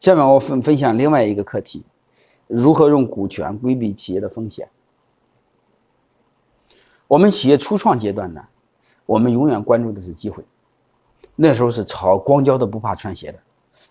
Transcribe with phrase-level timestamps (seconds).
[0.00, 1.84] 下面我分分享另外一个课题：
[2.46, 4.70] 如何用股权规避企业的风险。
[7.06, 8.48] 我们企业初创阶段呢，
[9.04, 10.42] 我们永远关注的是机会。
[11.36, 13.42] 那时候是炒光脚的不怕穿鞋的，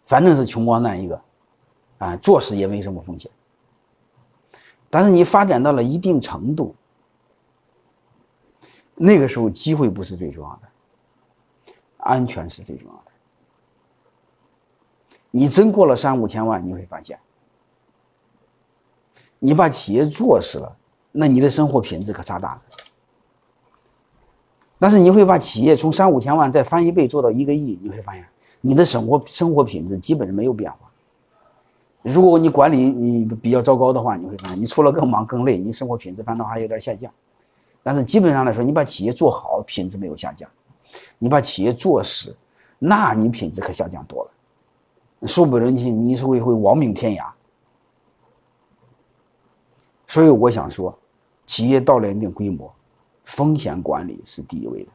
[0.03, 1.21] 反正是穷光蛋一个，
[1.99, 3.29] 啊，做事也没什么风险。
[4.89, 6.73] 但是你发展到了一定程度，
[8.95, 13.08] 那个时候机会不是最重要的，安全是最重要的。
[15.31, 17.19] 你真过了三五千万，你会发现，
[19.37, 20.75] 你把企业做死了，
[21.11, 22.61] 那你的生活品质可差大了。
[24.79, 28.25] 但是你会把企业从三五千万再翻一倍做到一个亿，你会发现
[28.61, 30.77] 你的生活生活品质基本上没有变化。
[32.01, 37.11] 如果你管理你比较糟糕的话，你会发现你除了更忙更累，你生活品质反倒还有点下降。
[37.83, 40.49] 但是基本上来说，你把企业做好，品质没有下降；
[41.17, 42.35] 你把企业做死，
[42.77, 44.31] 那你品质可下降多了，
[45.27, 47.29] 说不准你你是会会亡命天涯。
[50.07, 50.97] 所以我想说，
[51.45, 52.73] 企业到了一定规模，
[53.23, 54.91] 风险管理是第一位的，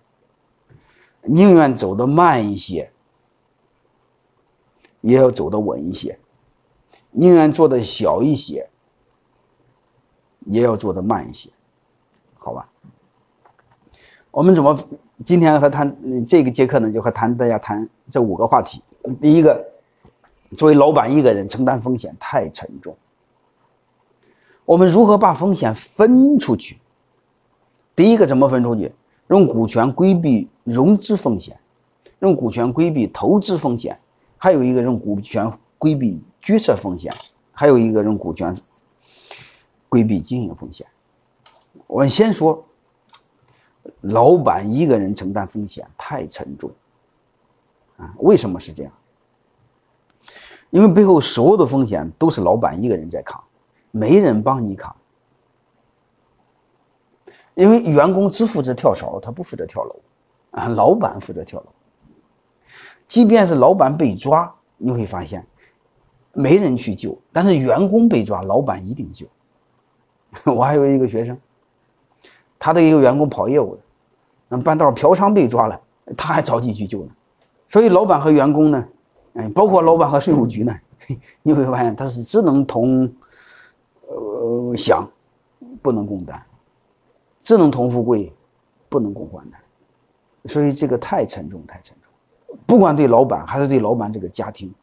[1.23, 2.93] 宁愿走得慢一些，
[5.01, 6.19] 也要走得稳一些。
[7.11, 8.69] 宁愿做的小一些，
[10.47, 11.49] 也要做的慢一些，
[12.35, 12.69] 好吧？
[14.33, 14.77] 我们怎么
[15.25, 16.91] 今天和谈这个节课呢？
[16.91, 18.83] 就和谈大家谈这五个话题。
[19.21, 19.65] 第一个，
[20.57, 22.97] 作为老板一个人承担风险太沉重，
[24.65, 26.79] 我们如何把风险分出去？
[27.97, 28.93] 第一个怎么分出去？
[29.29, 31.59] 用股权规避融资风险，
[32.21, 33.99] 用股权规避投资风险，
[34.37, 36.23] 还有一个用股权规避。
[36.45, 37.11] 决策风险，
[37.53, 38.55] 还有一个用股权
[39.89, 40.87] 规避经营风险。
[41.87, 42.63] 我们先说，
[44.03, 46.71] 老板一个人承担风险太沉重
[47.97, 48.13] 啊！
[48.19, 48.93] 为什么是这样？
[50.75, 53.41] 因为背后所有的风险都是老板一个人在扛，
[53.93, 54.93] 没人帮你扛。
[57.55, 59.95] 因为员工只负责跳槽，他不负责跳楼
[60.51, 61.67] 啊，老板负责跳楼。
[63.07, 65.47] 即便是老板被抓，你会发现。
[66.33, 69.25] 没人去救，但是员工被抓，老板一定救。
[70.53, 71.39] 我还有一个学生，
[72.59, 73.83] 他的一个员工跑业务的，
[74.49, 75.81] 嗯，半道嫖娼被抓了，
[76.17, 77.13] 他还着急去救呢。
[77.69, 78.85] 所以老板和员工呢，
[79.35, 80.75] 哎，包括老板和税务局呢，
[81.43, 83.13] 你会发现他是只能同，
[84.09, 85.09] 呃，享，
[85.81, 86.43] 不能共担，
[87.41, 88.33] 只能同富贵，
[88.89, 89.61] 不能共患难。
[90.47, 94.75] 所以这个太沉重，太沉重，不管对老板还是对老板这个家庭。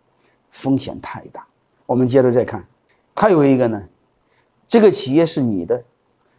[0.54, 1.48] 风险太大，
[1.86, 2.68] 我们接着再看，
[3.16, 3.88] 还有一个呢，
[4.68, 5.82] 这个企业是你的，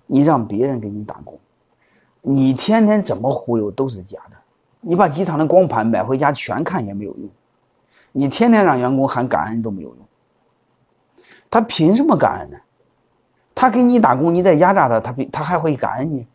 [0.06, 1.40] 你让别人给你打工，
[2.20, 4.36] 你天天怎么忽悠都是假的，
[4.82, 7.30] 你把机场的光盘买回家全看也没有用，
[8.12, 9.98] 你天天让员工喊感恩都没有用，
[11.50, 12.58] 他凭什么感恩呢？
[13.54, 16.26] 他给你打工，你再压榨他，他比他还会感恩你，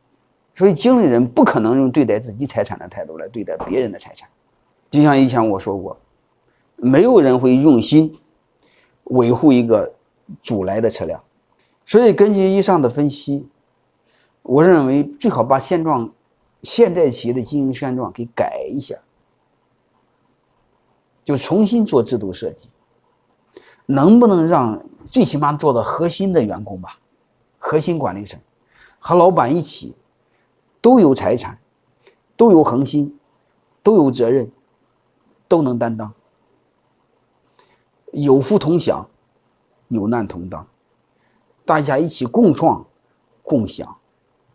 [0.56, 4.28] 所以经理人不可能用对待自己财产的态度来对待别人的财产，
[4.90, 5.98] 就像以前我说过。
[6.80, 8.16] 没有人会用心
[9.06, 9.96] 维护一个
[10.44, 11.24] 主来的车辆，
[11.84, 13.50] 所以根据以上的分析，
[14.44, 16.14] 我认为最好把现状、
[16.62, 18.96] 现在企业的经营现状给改一下，
[21.28, 22.70] 就重新做制度设计，
[23.86, 27.00] 能不能让最起码做到核心的员工吧，
[27.58, 28.40] 核心管理层
[28.98, 29.98] 和老板一起
[30.80, 31.60] 都有财产，
[32.38, 33.20] 都有恒心，
[33.84, 34.50] 都有责任，
[35.50, 36.14] 都能担当。
[38.14, 39.10] 有福同享，
[39.90, 40.66] 有难同当，
[41.66, 42.86] 大家一起共创、
[43.44, 43.98] 共享、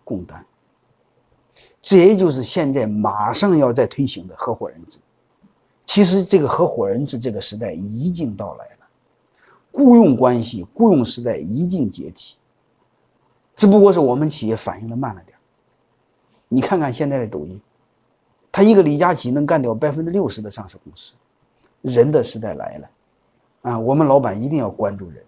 [0.05, 0.47] 共担。
[1.83, 4.99] 这也就是现在马上要在推行的合伙人制。
[5.93, 8.87] 其实，这个合伙人制这个时代已经到来了，
[9.71, 12.37] 雇佣关系、雇佣时代已经解体，
[13.55, 15.37] 只不过是我们企业反应的慢了点。
[16.49, 17.61] 你看看现在的抖音，
[18.51, 21.13] 他一个李佳琦能干掉百分之六十的上市公司，
[21.83, 22.91] 人的时代来了。
[23.61, 25.23] 啊，我们老板一定要关注人。